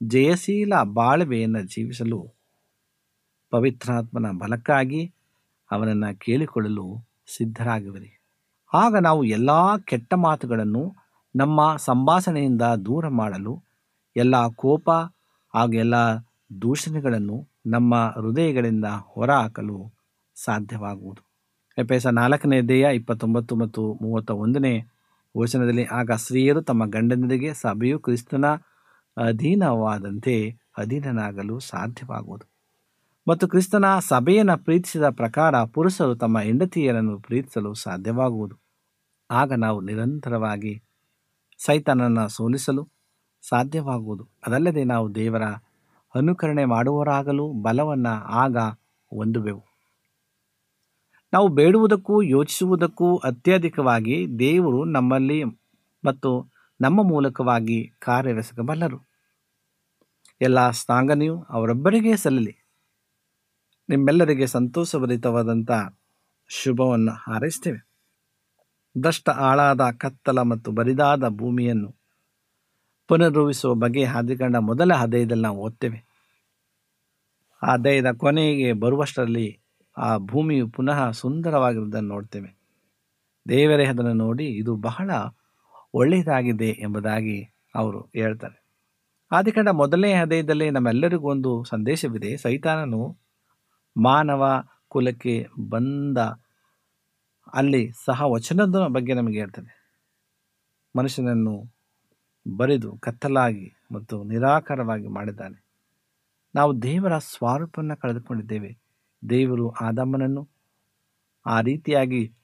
ಜಯಶೀಲ 0.02 0.72
ಬಾಳ್ವೆಯನ್ನು 0.82 1.62
ಜೀವಿಸಲು 1.62 2.20
ಪವಿತ್ರಾತ್ಮನ 3.52 4.26
ಬಲಕ್ಕಾಗಿ 4.38 5.02
ಅವನನ್ನು 5.70 6.18
ಕೇಳಿಕೊಳ್ಳಲು 6.18 6.86
ಸಿದ್ಧರಾಗುವಿರಿ. 7.36 8.10
ಆಗ 8.72 8.96
ನಾವು 8.96 9.24
ಎಲ್ಲ 9.24 9.50
ಕೆಟ್ಟ 9.76 10.14
ಮಾತುಗಳನ್ನು 10.14 10.84
ನಮ್ಮ 11.34 11.76
ಸಂಭಾಷಣೆಯಿಂದ 11.76 12.62
ದೂರ 12.62 13.08
ಮಾಡಲು 13.08 13.62
ಎಲ್ಲ 14.16 14.46
ಕೋಪ 14.48 14.90
ಹಾಗೆಲ್ಲ 15.54 15.94
ದೂಷಣೆಗಳನ್ನು 16.62 17.48
ನಮ್ಮ 17.66 17.94
ಹೃದಯಗಳಿಂದ 18.16 18.84
ಹೊರಹಾಕಲು 18.84 19.92
ಸಾಧ್ಯವಾಗುವುದು. 20.34 21.22
ಎಪೇಸ 21.78 22.06
ನಾಲ್ಕನೇ 22.06 22.60
ದೇಹ 22.62 22.86
ಇಪ್ಪತ್ತೊಂಬತ್ತು 22.86 23.56
ಮತ್ತು 23.56 23.98
ಮೂವತ್ತ 24.02 24.30
ಒಂದನೇ 24.30 24.82
ವಚನದಲ್ಲಿ, 25.36 25.84
ಆಗ 25.84 26.12
ಸ್ತ್ರೀಯರು 26.12 26.62
ತಮ್ಮ 26.62 26.86
ಗಂಡನರಿಗೆ 26.86 27.54
ಸಭೆಯು 27.54 27.98
ಕ್ರಿಸ್ತನ 27.98 28.44
ಅಧೀನವಾದಂತೆ 29.16 30.50
ಅಧೀನನಾಗಲು 30.78 31.58
ಸಾಧ್ಯವಾಗುವುದು. 31.58 32.46
ಮತ್ತು 33.28 33.48
ಕ್ರಿಸ್ತನ 33.48 33.98
ಸಭೆಯನ್ನು 33.98 34.64
ಪ್ರೀತಿಸಿದ 34.64 35.08
ಪ್ರಕಾರ 35.08 35.64
ಪುರುಷರು 35.64 36.14
ತಮ್ಮ 36.14 36.40
ಹೆಂಡತಿಯರನ್ನು 36.40 37.18
ಪ್ರೀತಿಸಲು 37.18 37.74
ಸಾಧ್ಯವಾಗುವುದು. 37.74 38.56
ಆಗ 39.30 39.52
ನಾವು 39.52 39.80
ನಿರಂತರವಾಗಿ 39.80 40.82
ಸೈತಾನನ್ನು 41.64 42.28
ಸೋಲಿಸಲು 42.28 42.88
ಸಾಧ್ಯವಾಗುವುದು. 43.48 44.28
ಅದಲ್ಲದೆ 44.46 44.84
ನಾವು 44.84 45.14
ದೇವರ 45.14 45.42
ಅನುಕರಣೆ 46.14 46.64
ಮಾಡುವವರಾಗಲು 46.64 47.52
ಬಲವನ್ನು 47.52 48.24
ಆಗ 48.24 48.56
ಹೊಂದುವೆವು. 49.12 49.64
ನಾವು 51.32 51.48
ಬೇಡುವುದಕ್ಕೂ 51.48 52.22
ಯೋಚಿಸುವುದಕ್ಕೂ 52.22 53.16
ಅತ್ಯಧಿಕವಾಗಿ 53.16 54.26
ದೇವರು 54.38 54.84
ನಮ್ಮಲ್ಲಿ 54.84 55.44
ಮತ್ತು 56.04 56.52
ನಮ್ಮ 56.80 57.08
ಮೂಲಕವಾಗಿ 57.08 57.92
ಕಾರ್ಯವೆಸಗಬಲ್ಲರು. 57.98 58.98
ಎಲ್ಲ 60.40 60.70
ಸ್ನಾಂಗನೆಯು 60.70 61.42
ಅವರೊಬ್ಬರಿಗೆ 61.50 62.16
ಸಲ್ಲಲಿ. 62.16 62.56
ನಿಮ್ಮೆಲ್ಲರಿಗೆ 63.88 64.46
ಸಂತೋಷಭರಿತವಾದಂಥ 64.46 65.70
ಶುಭವನ್ನು 66.48 67.12
ಹಾರೈಸ್ತೇವೆ. 67.12 67.89
ಭ್ರಷ್ಟ 68.98 69.30
ಆಳಾದ 69.30 69.80
ಕತ್ತಲ 69.98 70.42
ಮತ್ತು 70.42 70.70
ಬರಿದಾದ 70.72 71.28
ಭೂಮಿಯನ್ನು 71.28 71.90
ಪುನರ್ರೂಪಿಸುವ 73.08 73.74
ಬಗ್ಗೆ 73.74 74.04
ಹಾದಿಕಂಡ 74.04 74.56
ಮೊದಲ 74.56 74.92
ಹದಯದಲ್ಲಿ 74.92 75.42
ನಾವು 75.42 75.58
ಓದ್ತೇವೆ. 75.58 75.98
ಆ 77.62 77.76
ದಯದ 77.76 78.10
ಕೊನೆಗೆ 78.16 78.72
ಬರುವಷ್ಟರಲ್ಲಿ 78.72 79.48
ಆ 79.98 80.16
ಭೂಮಿಯು 80.16 80.68
ಪುನಃ 80.68 81.10
ಸುಂದರವಾಗಿರುವುದನ್ನು 81.10 82.08
ನೋಡ್ತೇವೆ. 82.08 82.50
ದೇವರೇ 83.48 83.86
ಅದನ್ನು 83.86 84.12
ನೋಡಿ 84.12 84.44
ಇದು 84.44 84.76
ಬಹಳ 84.76 85.10
ಒಳ್ಳೆಯದಾಗಿದೆ 85.94 86.70
ಎಂಬುದಾಗಿ 86.80 87.38
ಅವರು 87.74 88.00
ಹೇಳ್ತಾರೆ. 88.00 88.56
ಆದಿಕಂಡ 89.32 89.68
ಮೊದಲನೇ 89.68 90.12
ಹದಯದಲ್ಲಿ 90.14 90.70
ನಮ್ಮೆಲ್ಲರಿಗೂ 90.70 91.30
ಒಂದು 91.30 91.64
ಸಂದೇಶವಿದೆ. 91.64 92.36
ಸೈತಾನನು 92.36 93.02
ಮಾನವ 93.96 94.62
ಕುಲಕ್ಕೆ 94.88 95.46
ಬಂದ 95.68 96.18
ಅಲ್ಲಿ 97.54 97.92
ಸಹ 98.04 98.22
ವಚನದ 98.26 98.86
ಬಗ್ಗೆ 98.86 99.14
ನಮಗೆ 99.14 99.38
ಹೇಳ್ತದೆ. 99.38 99.80
ಮನುಷ್ಯನನ್ನು 100.96 101.72
ಬರೆದು 102.56 102.98
ಕತ್ತಲಾಗಿ 102.98 103.74
ಮತ್ತು 103.92 104.24
ನಿರಾಕಾರವಾಗಿ 104.24 105.08
ಮಾಡಿದ್ದಾನೆ. 105.08 105.64
ನಾವು 106.54 106.82
ದೇವರ 106.82 107.18
ಸ್ವರೂಪವನ್ನು 107.18 107.96
ಕಳೆದುಕೊಂಡಿದ್ದೇವೆ. 107.96 108.78
ದೇವರು 109.30 109.70
ಆದಮ್ಮನನ್ನು 109.70 110.48
ಆ 111.46 111.60
ರೀತಿಯಾಗಿ 111.60 112.34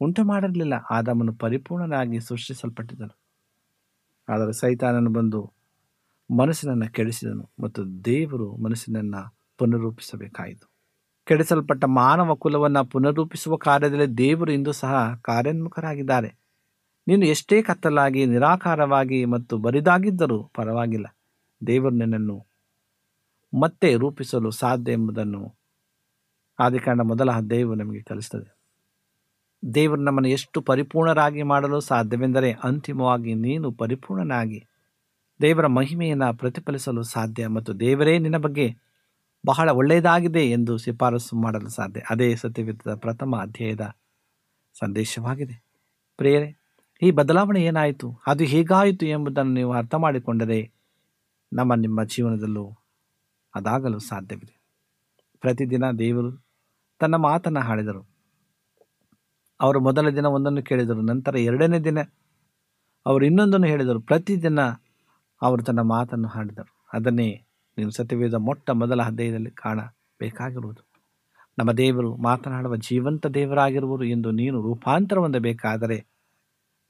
ಉಂಟು 0.00 0.24
ಮಾಡಿರಲಿಲ್ಲ. 0.24 0.74
ಆದಮ್ಮನು 0.90 1.34
ಪರಿಪೂರ್ಣನಾಗಿ 1.34 2.20
ಸೃಷ್ಟಿಸಲ್ಪಟ್ಟಿದ್ದನು. 2.20 3.18
ಆದರೆ 4.28 4.52
ಸೈತಾನನು 4.52 5.10
ಬಂದು 5.10 5.52
ಮನಸ್ಸಿನನ್ನು 6.38 6.92
ಕೆಡಿಸಿದನು 6.92 7.50
ಮತ್ತು 7.62 8.04
ದೇವರು 8.04 8.56
ಮನಸ್ಸಿನನ್ನು 8.56 9.36
ಪುನರೂಪಿಸಬೇಕಾಯಿತು. 9.58 10.75
ಕೆಡಿಸಲ್ಪಟ್ಟ 11.26 11.84
ಮಾನವ 11.84 12.34
ಕುಲವನ್ನು 12.34 12.84
ಪುನರೂಪಿಸುವ 12.84 13.56
ಕಾರ್ಯದಲ್ಲಿ 13.56 14.06
ದೇವರು 14.06 14.52
ಇಂದು 14.52 14.72
ಸಹ 14.72 15.14
ಕಾರ್ಯೋನ್ಮುಖರಾಗಿದ್ದಾರೆ. 15.22 16.28
ನೀನು 17.08 17.26
ಎಷ್ಟೇ 17.26 17.62
ಕತ್ತಲಾಗಿ, 17.62 18.26
ನಿರಾಕಾರವಾಗಿ 18.26 19.24
ಮತ್ತು 19.24 19.58
ಬರಿದಾಗಿದ್ದರೂ 19.58 20.44
ಪರವಾಗಿಲ್ಲ. 20.54 21.06
ದೇವರು 21.66 21.94
ನಿನ್ನನ್ನು 21.94 22.46
ಮತ್ತೆ 23.60 23.94
ರೂಪಿಸಲು 23.96 24.50
ಸಾಧ್ಯ 24.50 24.92
ಎಂಬುದನ್ನು 24.92 25.54
ಆದಿಕಾಂಡ 26.58 27.00
ಮೊದಲ 27.00 27.30
ದೇವರು 27.50 27.74
ನಮಗೆ 27.74 28.02
ಕಲಿಸ್ತದೆ. 28.02 28.56
ದೇವರು 29.74 30.00
ನಮ್ಮನ್ನು 30.00 30.28
ಎಷ್ಟು 30.28 30.60
ಪರಿಪೂರ್ಣರಾಗಿ 30.60 31.42
ಮಾಡಲು 31.42 31.80
ಸಾಧ್ಯವೆಂದರೆ 31.80 32.52
ಅಂತಿಮವಾಗಿ 32.64 33.34
ನೀನು 33.34 33.72
ಪರಿಪೂರ್ಣನಾಗಿ 33.72 34.64
ದೇವರ 35.42 35.66
ಮಹಿಮೆಯನ್ನು 35.66 36.36
ಪ್ರತಿಫಲಿಸಲು 36.36 37.02
ಸಾಧ್ಯ 37.02 37.46
ಮತ್ತು 37.46 37.80
ದೇವರೇ 37.80 38.18
ನಿನ್ನ 38.18 38.36
ಬಗ್ಗೆ 38.36 38.85
ಬಹಳ 39.46 39.70
ಒಳ್ಳೆಯದಾಗಿದೆ 39.70 40.50
ಎಂದು 40.50 40.78
ಶಿಫಾರಸು 40.78 41.36
ಮಾಡಲು 41.36 41.68
ಸಾಧ್ಯ. 41.68 42.02
ಅದೇ 42.10 42.36
ಸತ್ಯವಿದ್ದ 42.36 42.94
ಪ್ರಥಮ 42.94 43.36
ಅಧ್ಯಾಯದ 43.40 43.80
ಸಂದೇಶವಾಗಿದೆ. 44.78 45.64
ಪ್ರೇರೆ 46.16 46.58
ಈ 47.02 47.10
ಬದಲಾವಣೆ 47.10 47.62
ಏನಾಯಿತು? 47.62 48.20
ಅದು 48.26 48.44
ಹೇಗಾಯಿತು 48.44 49.06
ಎಂಬುದನ್ನು 49.06 49.52
ನೀವು 49.52 49.72
ಅರ್ಥ 49.72 49.94
ಮಾಡಿಕೊಂಡರೆ 49.94 50.72
ನಮ್ಮ 51.52 51.74
ನಿಮ್ಮ 51.74 52.04
ಜೀವನದಲ್ಲೂ 52.04 52.72
ಅದಾಗಲು 53.54 53.98
ಸಾಧ್ಯವಿದೆ. 53.98 54.60
ಪ್ರತಿದಿನ 55.40 55.84
ದೇವರು 55.98 56.46
ತನ್ನ 56.98 57.16
ಮಾತನ್ನು 57.16 57.60
ಹಾಡಿದರು. 57.60 58.08
ಅವರು 59.60 59.80
ಮೊದಲ 59.80 60.08
ದಿನ 60.08 60.26
ಒಂದನ್ನು 60.26 60.62
ಕೇಳಿದರು, 60.62 61.00
ನಂತರ 61.00 61.36
ಎರಡನೇ 61.36 61.78
ದಿನ 61.78 61.98
ಅವರು 63.06 63.26
ಇನ್ನೊಂದನ್ನು 63.26 63.66
ಹೇಳಿದರು. 63.66 64.00
ಪ್ರತಿದಿನ 64.00 64.60
ಅವರು 65.42 65.62
ತನ್ನ 65.62 65.80
ಮಾತನ್ನು 65.80 66.28
ಹಾಡಿದರು. 66.28 66.86
ಅದನ್ನೇ 66.92 67.45
ನೀವು 67.78 67.90
ಸತ್ಯವೇದ 67.90 68.34
ಮೊಟ್ಟ 68.34 68.70
ಮೊದಲ 68.70 69.02
ಅಧ್ಯಾಯದಲ್ಲಿ 69.02 69.50
ಕಾಣಬೇಕಾಗಿರುವುದು. 69.50 70.82
ನಮ್ಮ 71.58 71.72
ದೇವರು 71.72 72.16
ಮಾತನಾಡುವ 72.16 72.76
ಜೀವಂತ 72.76 73.26
ದೇವರಾಗಿರುವರು 73.26 74.04
ಎಂದು 74.04 74.30
ನೀನು 74.30 74.62
ರೂಪಾಂತರ 74.62 75.18
ಹೊಂದಬೇಕಾದರೆ 75.18 75.98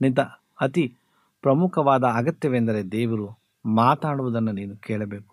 ನಿಂತ 0.01 0.21
ಅತಿ 0.61 0.95
ಪ್ರಮುಖವಾದ 1.43 2.05
ಅಗತ್ಯವೆಂದರೆ 2.05 2.91
ದೇವರು 2.91 3.27
ಮಾತಾಡುವುದನ್ನು 3.65 4.53
ನೀನು 4.53 4.77
ಕೇಳಬೇಕು. 4.77 5.33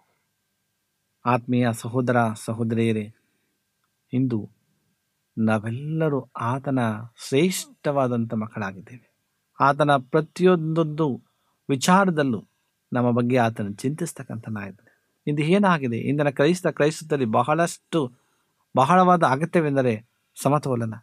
ಆತ್ಮೀಯ 1.25 1.67
ಸಹೋದರ, 1.73 2.17
ಸಹೋದರಿಯರೇ, 2.45 3.13
ಇಂದು 4.13 4.49
ನಾವೆಲ್ಲರೂ 5.37 6.19
ಆತನ 6.41 6.79
ಶ್ರೇಷ್ಠವಾದಂಥ 7.27 8.33
ಮಕ್ಕಳಾಗಿದ್ದೇವೆ. 8.33 9.07
ಆತನ 9.59 9.91
ಪ್ರತಿಯೊಂದೊಂದು 9.97 11.07
ವಿಚಾರದಲ್ಲೂ 11.69 12.43
ನಮ್ಮ 12.93 13.11
ಬಗ್ಗೆ 13.11 13.37
ಆತನ 13.37 13.67
ಚಿಂತಿಸ್ತಕ್ಕಂಥನಾಗಿದ್ದಾನೆ 13.67 14.82
ಇಂದು 15.27 15.41
ಏನಾಗಿದೆ? 15.41 15.97
ಇಂದಿನ 15.97 16.29
ಕ್ರೈಸ್ತ 16.29 16.67
ಕ್ರೈಸ್ತದಲ್ಲಿ 16.67 17.25
ಬಹಳಷ್ಟು 17.25 18.11
ಬಹಳವಾದ 18.77 19.23
ಅಗತ್ಯವೆಂದರೆ 19.23 20.05
ಸಮತೋಲನ. 20.41 20.93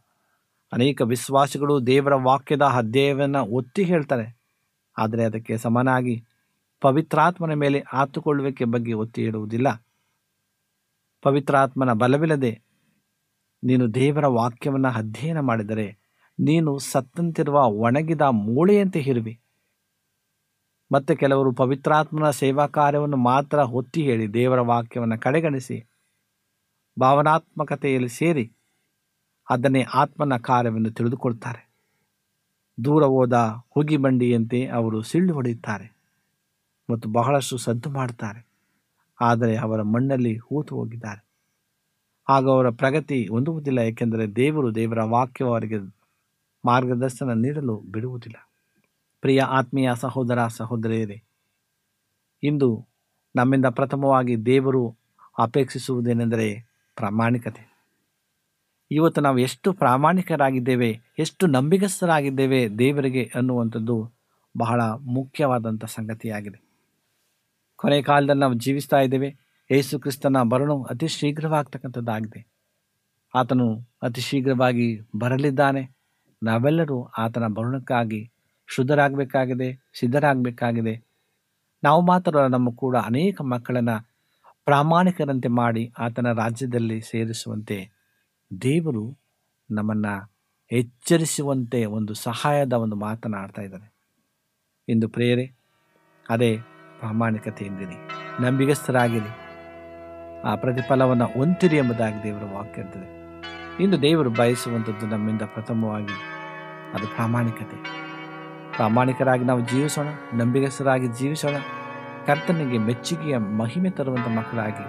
ಅನೇಕ 0.73 1.03
ವಿಶ್ವಾಸಿಗಳು 1.03 1.87
ದೇವರ 1.87 2.15
ವಾಕ್ಯದ 2.15 2.63
ಅಧ್ಯಯವನ್ನು 2.63 3.45
ಒತ್ತಿ 3.45 3.83
ಹೇಳ್ತಾರೆ. 3.83 4.39
ಆದರೆ 4.99 5.25
ಅದಕ್ಕೆ 5.25 5.59
ಸಮನಾಗಿ 5.59 6.25
ಪವಿತ್ರಾತ್ಮನ 6.81 7.53
ಮೇಲೆ 7.53 7.85
ಆತುಕೊಳ್ಳುವಿಕೆ 7.93 8.65
ಬಗ್ಗೆ 8.65 8.93
ಒತ್ತಿ 8.93 9.23
ಹೇಳುವುದಿಲ್ಲ. 9.23 9.85
ಪವಿತ್ರಾತ್ಮನ 11.23 11.93
ಬಲವಿಲ್ಲದೆ 11.93 12.61
ನೀನು 13.65 13.95
ದೇವರ 13.95 14.27
ವಾಕ್ಯವನ್ನು 14.27 14.89
ಅಧ್ಯಯನ 14.89 15.41
ಮಾಡಿದರೆ 15.41 15.99
ನೀನು 16.41 16.79
ಸತ್ತಂತಿರುವ 16.79 17.59
ಒಣಗಿದ 17.61 18.21
ಮೂಳೆಯಂತೆ 18.21 19.01
ಇರುವಿ. 19.01 19.40
ಮತ್ತೆ 20.93 21.15
ಕೆಲವರು 21.15 21.53
ಪವಿತ್ರಾತ್ಮನ 21.53 22.31
ಸೇವಾ 22.31 22.67
ಕಾರ್ಯವನ್ನು 22.67 23.17
ಮಾತ್ರ 23.17 23.59
ಒತ್ತಿ 23.59 24.03
ಹೇಳಿ 24.03 24.35
ದೇವರ 24.35 24.61
ವಾಕ್ಯವನ್ನು 24.61 25.21
ಕಡೆಗಣಿಸಿ 25.21 25.87
ಭಾವನಾತ್ಮಕತೆಯಲ್ಲಿ 26.99 28.09
ಸೇರಿ 28.09 28.53
ಅದನ್ನೇ 29.51 29.83
ಆತ್ಮನ 29.83 30.37
ಕಾರ್ಯವೆಂದು 30.37 30.91
ತಿಳಿದುಕೊಳ್ತಾರೆ. 30.91 31.71
ದೂರ 32.85 33.05
ಹೋದ 33.05 33.33
ಹುಗಿ 33.77 33.97
ಬಂಡಿಯಂತೆ 33.97 34.67
ಅವರು 34.67 35.03
ಸಿಳ್ಳು 35.03 35.35
ಹೊಡೆಯುತ್ತಾರೆ 35.35 35.97
ಮತ್ತು 36.91 37.09
ಬಹಳಷ್ಟು 37.09 37.57
ಸದ್ದು 37.57 37.91
ಮಾಡುತ್ತಾರೆ. 37.91 38.47
ಆದರೆ 39.21 39.57
ಅವರ 39.57 39.83
ಮಣ್ಣಲ್ಲಿ 39.83 40.37
ಹೂತು 40.37 40.77
ಹೋಗಿದ್ದಾರೆ. 40.77 41.23
ಆಗ 42.29 42.45
ಅವರ 42.49 42.71
ಪ್ರಗತಿ 42.71 43.29
ಹೊಂದುವುದಿಲ್ಲ, 43.29 43.79
ಏಕೆಂದರೆ 43.79 44.27
ದೇವರು 44.27 44.75
ದೇವರ 44.75 45.03
ವಾಕ್ಯವರಿಗೆ 45.03 45.79
ಮಾರ್ಗದರ್ಶನ 46.65 47.33
ನೀಡಲು 47.33 47.77
ಬಿಡುವುದಿಲ್ಲ. 47.81 48.50
ಪ್ರಿಯ 49.21 49.41
ಆತ್ಮೀಯ 49.41 49.91
ಸಹೋದರ 49.95 50.47
ಸಹೋದರಿಯರೇ, 50.47 51.23
ಇಂದು 52.43 52.87
ನಮ್ಮಿಂದ 53.37 53.67
ಪ್ರಥಮವಾಗಿ 53.67 54.47
ದೇವರು 54.47 54.97
ಅಪೇಕ್ಷಿಸುವುದೇನೆಂದರೆ 55.39 56.61
ಪ್ರಾಮಾಣಿಕತೆ. 56.97 57.71
ಇವತ್ತು 58.91 59.21
ನಾವು 59.21 59.39
ಎಷ್ಟು 59.39 59.73
ಪ್ರಾಮಾಣಿಕರಾಗಿದ್ದೇವೆ, 59.73 61.01
ಎಷ್ಟು 61.19 61.47
ನಂಬಿಕಸ್ಥರಾಗಿದ್ದೇವೆ 61.47 62.69
ದೇವರಿಗೆ 62.79 63.33
ಅನ್ನುವಂಥದ್ದು 63.35 64.13
ಬಹಳ 64.59 64.81
ಮುಖ್ಯವಾದಂಥ 64.83 65.85
ಸಂಗತಿಯಾಗಿದೆ. 65.85 66.63
ಕೊನೆ 67.77 68.03
ಕಾಲದಲ್ಲಿ 68.03 68.41
ನಾವು 68.41 68.55
ಜೀವಿಸ್ತಾ 68.55 68.97
ಇದ್ದೇವೆ, 68.97 69.37
ಯೇಸು 69.71 70.01
ಕ್ರಿಸ್ತನ 70.01 70.37
ಬರಣವು 70.43 70.83
ಅತಿ 70.83 71.09
ಶೀಘ್ರವಾಗ್ತಕ್ಕಂಥದ್ದಾಗಿದೆ. 71.09 72.47
ಆತನು 73.35 73.81
ಅತಿ 74.03 74.21
ಶೀಘ್ರವಾಗಿ 74.21 75.01
ಬರಲಿದ್ದಾನೆ. 75.19 75.97
ನಾವೆಲ್ಲರೂ 76.43 77.05
ಆತನ 77.19 77.47
ಬರುಣಕ್ಕಾಗಿ 77.47 78.33
ಶುದ್ಧರಾಗಬೇಕಾಗಿದೆ, 78.71 79.91
ಸಿದ್ಧರಾಗಬೇಕಾಗಿದೆ. 80.01 81.03
ನಾವು 81.83 82.01
ಮಾತ್ರ 82.07 82.47
ನಮ್ಮ 82.47 82.71
ಕೂಡ 82.71 82.97
ಅನೇಕ 82.97 83.43
ಮಕ್ಕಳನ್ನು 83.43 84.11
ಪ್ರಾಮಾಣಿಕರಂತೆ 84.65 85.49
ಮಾಡಿ 85.49 85.93
ಆತನ 85.99 86.33
ರಾಜ್ಯದಲ್ಲಿ 86.33 87.01
ಸೇರಿಸುವಂತೆ 87.01 87.91
ದೇವರು 88.63 89.19
ನಮ್ಮನ್ನು 89.71 90.33
ಎಚ್ಚರಿಸುವಂತೆ 90.73 91.85
ಒಂದು 91.85 92.15
ಸಹಾಯದ 92.15 92.73
ಒಂದು 92.73 92.97
ಮಾತನಾಡ್ತಾ 92.97 93.63
ಇದ್ದಾರೆ 93.63 93.93
ಇಂದು 94.89 95.09
ಪ್ರೇರೆ 95.09 95.53
ಅದೇ 96.31 96.59
ಪ್ರಾಮಾಣಿಕತೆ 96.99 97.65
ಎಂದಿರಿ 97.65 97.99
ನಂಬಿಗಸ್ಥರಾಗಿರಿ. 98.43 99.33
ಆ 100.43 100.55
ಪ್ರತಿಫಲವನ್ನು 100.55 101.27
ಹೊಂತಿರಿ 101.27 101.77
ಎಂಬುದಾಗಿ 101.77 102.23
ದೇವರ 102.23 102.45
ವಾಕ್ಯ 102.45 102.83
ಇಂದು 103.85 104.03
ದೇವರು 104.03 104.31
ಬಯಸುವಂಥದ್ದು 104.31 105.07
ನಮ್ಮಿಂದ 105.07 105.43
ಪ್ರಥಮವಾಗಿ 105.43 106.17
ಅದು 106.95 107.09
ಪ್ರಾಮಾಣಿಕತೆ. 107.15 108.10
ಪ್ರಾಮಾಣಿಕರಾಗಿ 108.81 109.45
ನಾವು 109.45 109.61
ಜೀವಿಸೋಣ, 109.61 110.07
ನಂಬಿಗಸ್ತರಾಗಿ 110.35 111.07
ಜೀವಿಸೋಣ. 111.07 111.57
ಕರ್ತನಿಗೆ 112.27 112.79
ಮೆಚ್ಚುಗೆಯ 112.79 113.37
ಮಹಿಮೆ 113.37 113.91
ತರುವಂಥ 113.91 114.29
ಮಕ್ಕಳಾಗಿ 114.29 114.87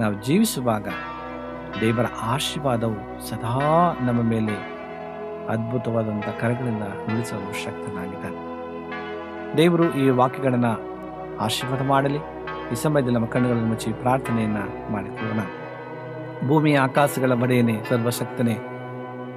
ನಾವು 0.00 0.14
ಜೀವಿಸುವಾಗ 0.14 0.88
ದೇವರ 1.80 2.06
ಆಶೀರ್ವಾದವು 2.22 3.28
ಸದಾ 3.28 3.58
ನಮ್ಮ 4.00 4.22
ಮೇಲೆ 4.22 4.54
ಅದ್ಭುತವಾದಂಥ 5.48 6.28
ಕರೆಗಳಿಂದ 6.40 6.82
ನಿಲ್ಲಿಸಲು 6.82 7.64
ಶಕ್ತನಾಗಿದ್ದಾನೆ. 7.64 8.40
ದೇವರು 9.56 9.94
ಈ 9.94 10.08
ವಾಕ್ಯಗಳನ್ನು 10.08 10.72
ಆಶೀರ್ವಾದ 11.36 11.82
ಮಾಡಲಿ. 11.82 12.18
ಈ 12.72 12.74
ಸಮಯದಲ್ಲಿ 12.74 13.14
ನಮ್ಮ 13.14 13.26
ಕಣ್ಣುಗಳನ್ನು 13.26 13.68
ಮುಚ್ಚಿ 13.68 13.92
ಪ್ರಾರ್ಥನೆಯನ್ನು 13.92 14.92
ಮಾಡಿಕೊಳ್ಳೋಣ. 14.92 15.40
ಭೂಮಿಯ 16.48 16.78
ಆಕಾಶಗಳ 16.78 17.34
ಬಡೆಯೇ 17.34 17.84
ಸರ್ವಶಕ್ತನೇ 17.88 18.58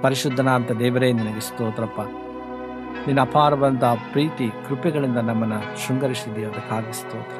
ಪರಿಶುದ್ಧನಾದಂಥ 0.02 0.72
ದೇವರೇ, 0.72 1.12
ನಿನಗೆ 1.12 1.40
ಸ್ತೋತ್ರಪ್ಪ. 1.40 2.29
ನಿನ್ನ 3.08 3.22
ಅಪಾರವಾದಂಥ 3.22 3.84
ಪ್ರೀತಿ, 3.84 4.52
ಕೃಪೆಗಳಿಂದ 4.68 5.18
ನಮ್ಮನ್ನು 5.18 5.88
ಶೃಂಗರಿಸಿದೆಯೋ 5.88 6.50
ಅದಕ್ಕಾಗಿ 6.50 6.94
ಸ್ತೋತ್ರ. 6.94 7.38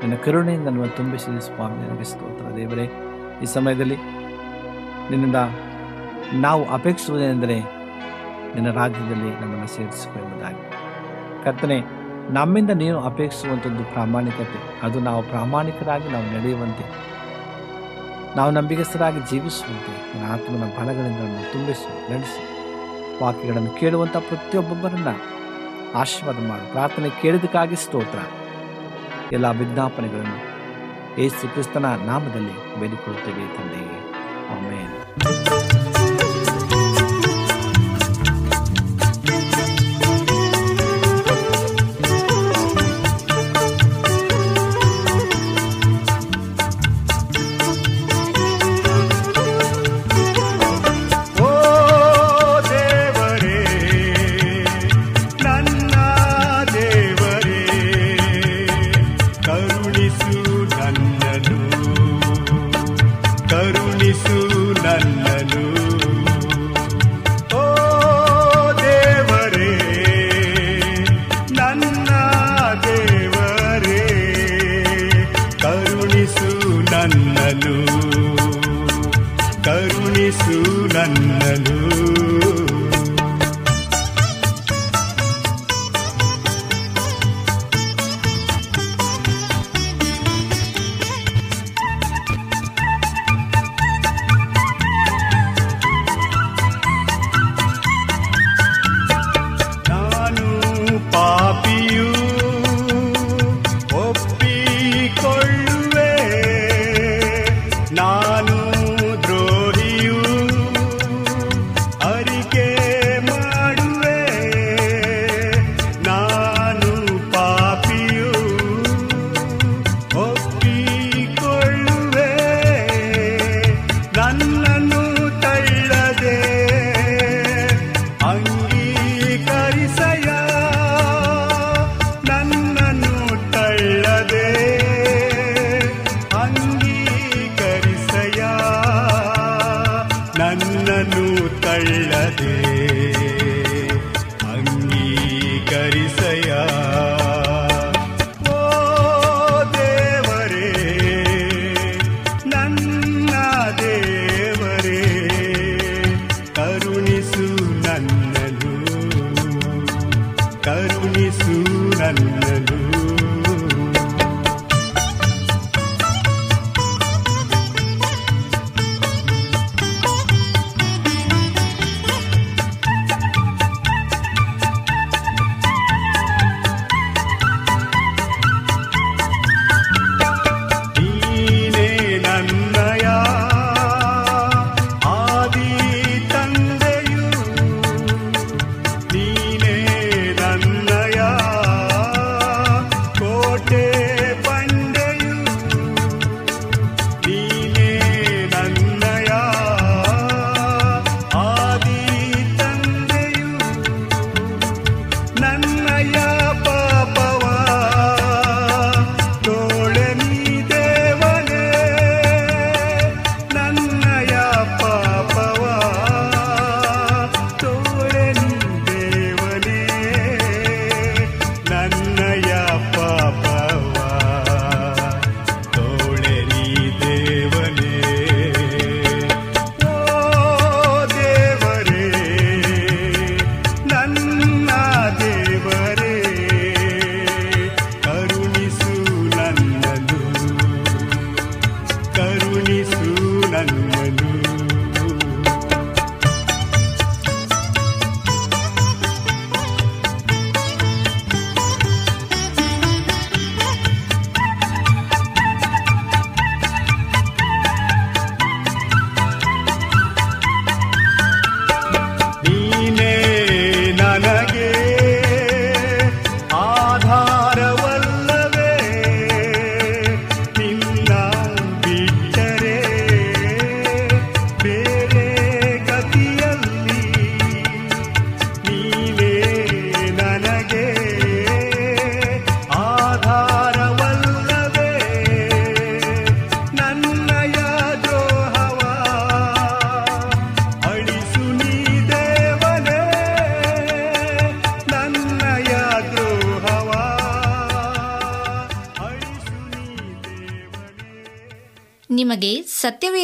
ನಿನ್ನ 0.00 0.14
ಕರುಣೆಯಿಂದ 0.14 0.66
ನಮ್ಮನ್ನು 0.66 0.96
ತುಂಬಿಸಿದ 0.96 1.38
ಸ್ವಾಮಿ, 1.38 1.88
ನನಗೆ 1.88 2.04
ಸ್ತೋತ್ರ. 2.04 2.56
ದೇವರೇ, 2.56 2.90
ಈ 3.42 3.44
ಸಮಯದಲ್ಲಿ 3.44 3.96
ನಿನ್ನಿಂದ 5.10 5.36
ನಾವು 6.32 6.68
ಅಪೇಕ್ಷಿಸುವುದೇನೆಂದರೆ 6.68 7.60
ನಿನ್ನ 8.54 8.70
ರಾಜ್ಯದಲ್ಲಿ 8.70 9.40
ನಮ್ಮನ್ನು 9.40 9.66
ಸೇರಿಸಿಕೊ 9.66 10.24
ಎಂಬುದಾಗಿ. 10.24 10.72
ಕರ್ತನೆ, 11.44 11.84
ನಮ್ಮಿಂದ 12.30 12.70
ನೀನು 12.70 13.00
ಅಪೇಕ್ಷಿಸುವಂಥದ್ದು 13.00 13.84
ಪ್ರಾಮಾಣಿಕತೆ. 13.84 14.80
ಅದು 14.82 15.00
ನಾವು 15.00 15.22
ಪ್ರಾಮಾಣಿಕರಾಗಿ 15.22 16.08
ನಾವು 16.08 16.38
ನಡೆಯುವಂತೆ. 16.38 17.14
ನಾವು 18.36 18.50
ನಂಬಿಕೆಸರಾಗಿ 18.50 19.20
ಜೀವಿಸುವಂತೆ. 19.30 20.20
ನನ್ನ 20.20 20.32
ಆತ್ಮನ 20.32 20.82
ಬಲಗಳಿಂದ 20.82 21.44
ತುಂಬಿಸು, 21.52 22.12
ನಡೆಸಿ. 22.12 22.53
ವಾಕ್ಯಗಳನ್ನು 23.22 23.70
ಕೇಳುವಂಥ 23.70 24.16
ಪ್ರತಿಯೊಬ್ಬೊಬ್ಬರನ್ನು 24.16 25.34
ಆಶೀರ್ವಾದ 25.94 26.48
ಮಾಡು. 26.48 26.72
ಪ್ರಾರ್ಥನೆ 26.72 27.10
ಕೇಳಿದಕ್ಕಾಗಿ 27.10 27.76
ಸ್ತೋತ್ರ. 27.76 28.18
ಎಲ್ಲ 29.32 29.50
ವಿಜ್ಞಾಪನೆಗಳನ್ನು 29.50 30.54
ಯೇಸು 31.20 31.52
ಕ್ರಿಸ್ತನ 31.52 31.86
ನಾಮದಲ್ಲಿ 31.86 32.80
ಬೇಡಿಕೊಳ್ಳುತ್ತೇವೆ 32.80 33.56
ತಂದೆಯೇ. 33.56 34.12
ಆಮೇಲೆ 34.48 35.83